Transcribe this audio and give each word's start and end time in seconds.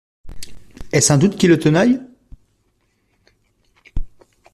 Est-ce 0.91 1.13
un 1.13 1.19
doute 1.19 1.37
qui 1.37 1.45
le 1.45 1.59
tenaille? 1.59 2.01